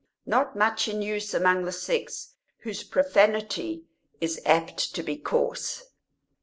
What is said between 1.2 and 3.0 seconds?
among the sex whose